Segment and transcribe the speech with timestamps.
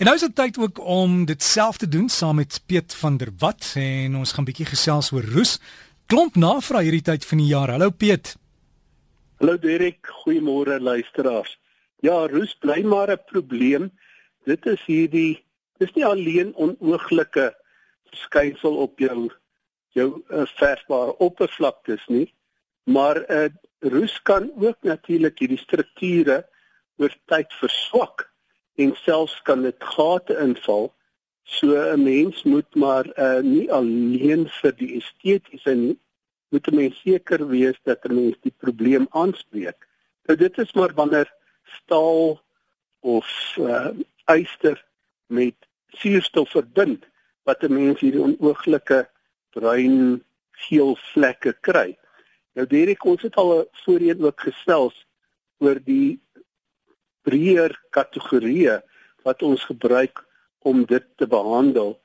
[0.00, 3.16] En nou is dit tyd ook om dit self te doen saam met Piet van
[3.20, 5.58] der Walt en ons gaan bietjie gesels oor roes.
[6.08, 7.68] Klomp navraag hierdie tyd van die jaar.
[7.74, 8.30] Hallo Piet.
[9.42, 11.52] Hallo Derek, goeiemôre luisteraars.
[12.00, 13.90] Ja, roes bly maar 'n probleem.
[14.48, 15.44] Dit is hierdie
[15.76, 17.52] dis nie alleen onooglike
[18.08, 19.28] verskynsel op jou
[19.92, 22.32] jou uh, versbare oppervlaktes nie,
[22.84, 26.46] maar uh, roes kan ook natuurlik hierdie strukture
[26.96, 28.29] oor tyd verswak
[28.80, 30.90] en selfs kan dit gate inval.
[31.42, 35.96] So 'n mens moet maar uh, nie alleen vir die estetiese nie,
[36.50, 39.88] moet 'n mens seker wees dat 'n mens die probleem aanspreek.
[40.26, 41.32] Nou dit is maar wanneer
[41.64, 42.40] staal
[43.00, 43.90] of uh,
[44.26, 44.84] yster
[45.26, 45.54] met
[45.88, 47.04] suurstof verbind
[47.42, 49.08] wat 'n mens hierdie onooglike
[49.50, 51.98] bruin geel vlekke kry.
[52.54, 55.06] Nou Derek, ons het al voorheen ook gesels
[55.58, 56.20] oor die
[57.22, 58.80] breër kategorieë
[59.22, 60.24] wat ons gebruik
[60.58, 62.00] om dit te behandel.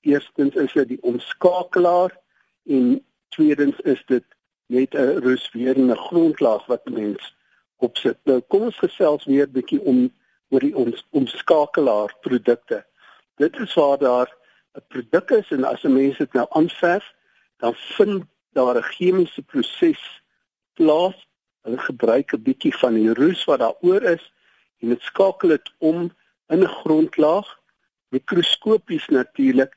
[0.00, 2.14] Eerstens is dit die omskakelaar
[2.66, 3.04] en
[3.34, 4.24] tweedens is dit
[4.66, 7.34] net 'n ruswerende grondlaag wat mens
[7.76, 8.18] opsit.
[8.24, 10.10] Nou kom ons gesels weer bietjie om
[10.48, 12.84] oor die ons omskakelaar produkte.
[13.36, 14.30] Dit is waar daar
[14.76, 17.12] 'n produk is en as 'n mens dit nou aanverf,
[17.56, 20.22] dan vind daar 'n chemiese proses
[20.74, 21.28] plaas.
[21.62, 24.32] Hulle gebruik 'n bietjie van die roes wat daaroor is
[24.82, 26.10] en dit skakel dit om
[26.52, 27.48] in 'n grondlaag
[28.12, 29.76] mikroskopies natuurlik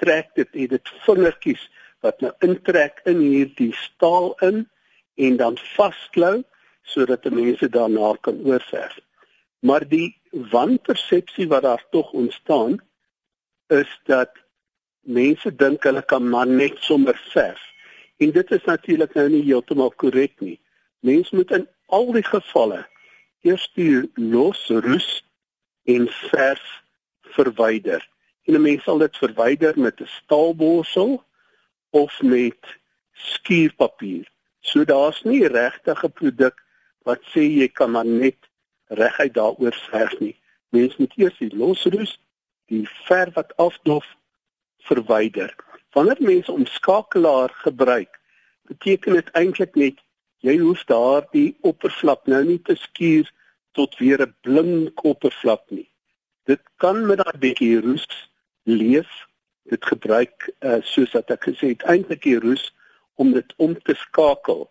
[0.00, 1.70] trek dit en dit vingertjies
[2.04, 4.64] wat nou intrek in hierdie staal in
[5.14, 6.42] en dan vasklou
[6.82, 8.98] sodat mense daarna kan oorverf.
[9.64, 12.80] Maar die wanpersepsie wat daar tog ontstaan
[13.66, 14.30] is dat
[15.00, 17.62] mense dink hulle kan maar net sommer verf.
[18.16, 20.58] En dit is natuurlik nou nie heeltemal korrek nie.
[21.00, 22.84] Mense moet in al die gevalle
[23.44, 25.08] eers die los roes
[25.84, 26.64] en verf
[27.36, 28.02] verwyder.
[28.44, 31.24] En 'n mens sal dit verwyder met 'n staalborsel
[31.90, 32.62] of met
[33.12, 34.26] skuurpapier.
[34.60, 36.56] So daar's nie regtig 'n produk
[37.02, 38.36] wat sê jy kan maar net
[38.86, 40.36] reguit daaroor verf nie.
[40.68, 42.18] Mens moet eers die los roes,
[42.66, 44.06] die verf wat afdof
[44.78, 45.54] verwyder.
[45.92, 48.20] Wanneer mense omskakelaar gebruik,
[48.62, 50.00] beteken dit eintlik net
[50.44, 53.30] jy hoef daardie oppervlak nou nie te skuur
[53.74, 55.88] tot weer 'n blink oppervlak nie.
[56.44, 58.06] Dit kan met daai bietjie roes
[58.62, 59.10] leef.
[59.62, 62.72] Dit gebruik uh, soos wat ek gesê het, eintlik die roes
[63.14, 64.70] om dit om te skakel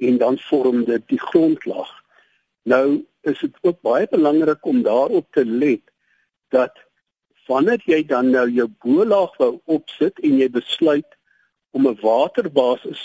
[0.00, 1.90] en dan vorm dit die grondlag.
[2.62, 5.84] Nou is dit ook baie belangrik om daarop te let
[6.48, 6.78] dat
[7.46, 11.18] wanneer jy dan nou jou bolaag wou opsit en jy besluit
[11.76, 13.02] om 'n waterbasis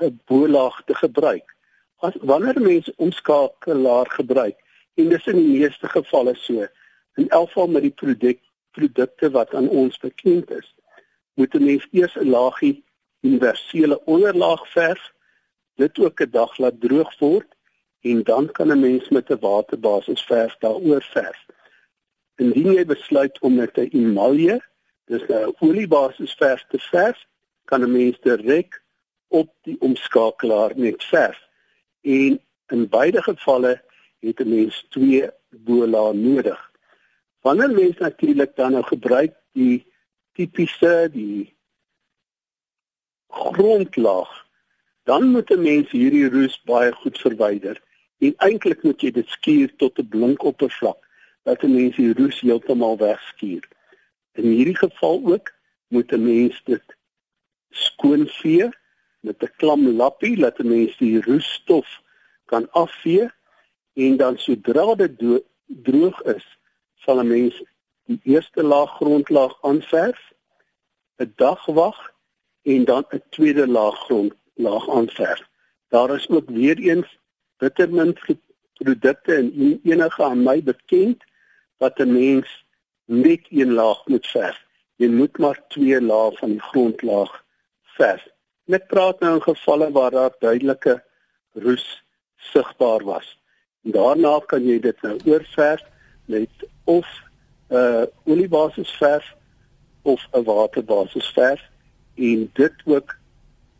[0.00, 1.56] 'n bolaag te gebruik.
[2.00, 4.58] As wanneer mense omskakelaar gebruik
[4.94, 6.66] en dis in die meeste gevalle so
[7.18, 8.38] in elk geval met die produk
[8.78, 10.68] produkte wat aan ons bekend is,
[11.34, 12.84] moet 'n mens eers 'n laagie
[13.26, 15.12] universele onderlaag verf,
[15.74, 17.50] dit ook 'n dag laat droog word
[18.00, 21.46] en dan kan 'n mens met 'n waterbasis verf daaroor verf.
[22.36, 24.62] Indien jy besluit om met 'n emalje,
[25.04, 27.18] dis 'n oliebasis verf te verf,
[27.64, 28.82] kan 'n mens direk
[29.28, 31.47] op die omskakelaar met verf.
[32.08, 33.74] En in beide gevalle
[34.24, 36.60] het 'n mens twee bola nodig.
[37.40, 39.86] Wanneer mens natuurlik dan nou gebruik die
[40.32, 41.56] tipiese die
[43.28, 44.46] grondlaag,
[45.02, 47.82] dan moet 'n mens hierdie roes baie goed verwyder.
[48.18, 51.00] En eintlik moet jy dit skuur tot 'n blink oppervlak
[51.42, 53.68] dat 'n mens die roes heeltemal wegskuur.
[54.32, 55.52] In hierdie geval ook
[55.88, 56.96] moet 'n mens dit
[57.70, 58.68] skoonvee
[59.28, 61.88] met 'n klam lappie dat 'n mens die roesstof
[62.50, 63.26] kan afvee
[64.04, 65.14] en dan sodra dit
[65.66, 66.46] droog is,
[67.04, 67.54] sal 'n mens
[68.08, 70.20] die eerste laag grondlaag aanverf,
[71.22, 71.98] 'n dag wag
[72.62, 75.42] en dan 'n tweede laag grondlaag aanverf.
[75.88, 77.18] Daar is ook weer eens
[77.56, 78.18] bittermint
[78.78, 81.24] produkte en enige aan my bekend
[81.76, 82.48] wat 'n mens
[83.04, 84.58] net een laag moet verf.
[84.96, 87.44] Jy moet maar twee lae van die grondlaag
[87.82, 88.22] verf.
[88.68, 90.98] Net praat nou in gevalle waar daar duidelike
[91.52, 91.86] roes
[92.52, 93.28] sigbaar was.
[93.84, 95.82] En daarna kan jy dit nou oorverf
[96.24, 97.06] met of
[97.68, 99.34] 'n uh, oliebasis verf
[100.02, 101.62] of 'n waterbasis verf
[102.14, 103.16] en dit ook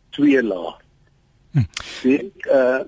[0.09, 0.73] twee lae.
[1.51, 1.65] Hm.
[2.01, 2.81] Dit uh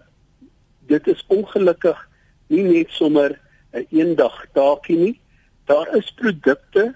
[0.80, 2.10] dit is ongelukkig
[2.48, 3.40] nie net sommer
[3.72, 5.22] 'n eendag taakie nie.
[5.66, 6.96] Daar is produkte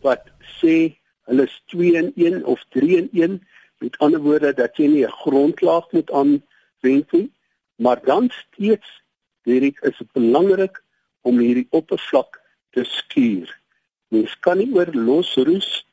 [0.00, 0.22] wat
[0.60, 3.46] sê hulle is 2 in 1 of 3 in 1.
[3.78, 7.32] Met ander woorde dat jy nie 'n grondlaag moet aanwend nie,
[7.76, 9.02] maar dan steeds
[9.42, 10.82] hierdie is dit belangrik
[11.20, 12.40] om hierdie oppervlak
[12.70, 13.60] te skuur.
[14.08, 15.86] Mens kan nie oor losroes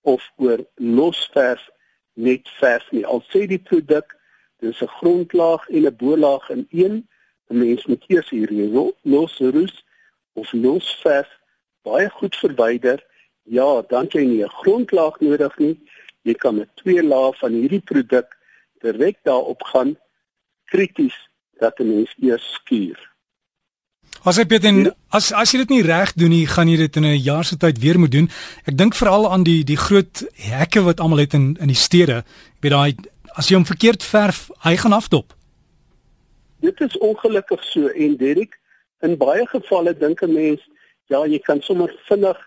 [0.00, 1.68] of oor losverf
[2.12, 3.06] net verf nie.
[3.06, 4.16] Al sê die produk
[4.62, 7.08] dis 'n grondlaag en 'n bolaag in een,
[7.48, 8.70] mens moet eers hierdie
[9.02, 9.84] losroes
[10.32, 11.30] of losverf
[11.82, 13.04] baie goed verwyder.
[13.42, 15.76] Ja, dan jy nie 'n grondlaag nodig nie.
[16.26, 18.32] Jy kan met twee lae van hierdie produk
[18.82, 19.96] direk daarop gaan
[20.72, 21.16] krities
[21.60, 22.98] dat 'n mens eers skuur.
[24.24, 27.04] As ek weet as as jy dit nie reg doen nie, gaan jy dit in
[27.04, 28.28] 'n jaar se tyd weer moet doen.
[28.66, 32.24] Ek dink veral aan die die groot hekke wat almal het in in die stede.
[32.56, 32.94] Ek weet daai
[33.36, 35.34] as jy hom verkeerd verf, hy gaan afdop.
[36.60, 38.58] Dit is ongelukkig so en Derek,
[39.02, 40.60] in baie gevalle dink 'n mens,
[41.06, 42.38] ja, jy kan sommer vinnig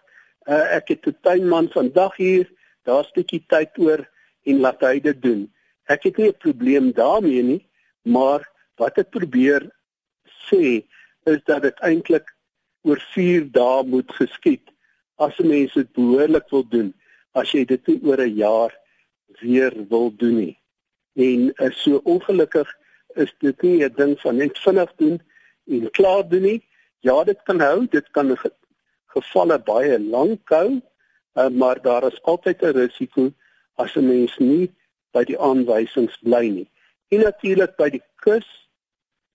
[0.48, 2.50] uh, ek het 'n tuinman vandag hier,
[2.89, 4.01] daar's 'n bietjie tyd oor
[4.50, 5.41] en laat hy dit doen.
[5.88, 7.63] Ek het nie 'n probleem daarmee nie,
[8.03, 8.41] maar
[8.80, 9.69] wat ek probeer
[10.47, 10.83] sê
[11.30, 12.27] is dat dit eintlik
[12.88, 14.71] oor 4 dae moet geskied
[15.19, 16.94] as mense dit behoorlik wil doen
[17.39, 18.71] as jy dit nie oor 'n jaar
[19.42, 20.56] weer wil doen nie
[21.27, 22.69] en is so ongelukkig
[23.15, 25.19] is dit nie 'n ding van net vinnig doen
[25.68, 26.62] en klaar doen nie
[27.01, 28.38] ja dit kan hou dit kan
[29.15, 30.81] gevalle baie lank hou
[31.34, 33.31] uh, maar daar is altyd 'n risiko
[33.76, 34.72] as 'n mens nie
[35.12, 36.70] by die aanwysings bly nie
[37.10, 38.48] en natuurlik by die kus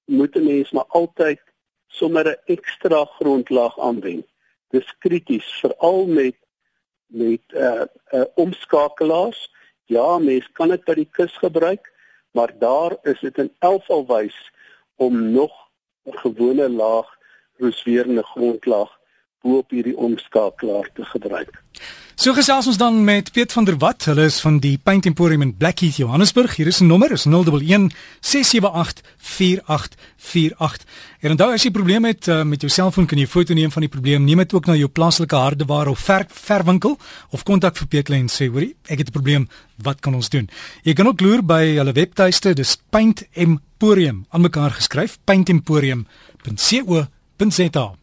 [0.05, 1.41] moet 'n mens maar altyd
[1.87, 4.27] sommer 'n ekstra grondlaag aanwend.
[4.71, 6.37] Dis krities veral met
[7.07, 9.53] met 'n uh, uh, omskakelaars.
[9.85, 11.93] Ja, mens kan dit by die kus gebruik,
[12.31, 14.51] maar daar is dit in elk geval wys
[14.97, 15.53] om nog
[16.05, 17.19] 'n gewone laag
[17.57, 18.94] roosweerende grondlaag
[19.45, 21.61] bo op hierdie omskakelaar te gebruik.
[22.15, 24.05] So gesels ons dan met Piet van der Walt.
[24.07, 26.57] Hulle is van die Paint Emporium in Blackheath, Johannesburg.
[26.57, 30.85] Hier is 'n nommer, is 011 678 4848.
[31.21, 33.71] En onthou as jy probleme het uh, met jou selfoon, kan jy 'n foto neem
[33.71, 34.25] van die probleem.
[34.25, 36.99] Neem dit ook na jou plaaslike hardeware of ver verwinkel
[37.31, 39.49] of kontak vir Piet en sê, "Hoorie, ek het 'n probleem.
[39.83, 40.49] Wat kan ons doen?"
[40.83, 47.95] Jy kan ook loer by hulle webtuiste, dis Paint Emporium, aan mekaar geskryf, paintemporium.co.za.